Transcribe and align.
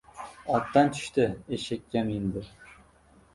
•Otdan 0.53 0.89
tushdi, 0.95 1.27
eshakka 1.59 2.03
mindi. 2.09 2.45